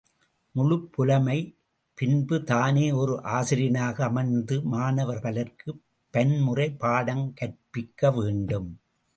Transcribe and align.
முழுப் 0.55 0.91
புலமை 0.91 1.35
பின்பு, 1.97 2.43
தானே 2.43 2.91
ஓர் 2.91 3.13
ஆசிரியனாக 3.31 4.03
அமர்ந்து 4.03 4.61
மாணவர் 4.65 5.21
பலர்க்குப் 5.21 5.81
பன்முறை 6.13 6.67
பாடங் 6.79 7.25
கற்பிக்க 7.33 8.11
வேண்டும். 8.11 8.69